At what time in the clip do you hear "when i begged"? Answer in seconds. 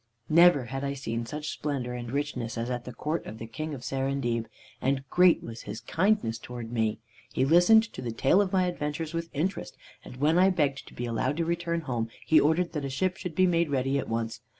10.17-10.87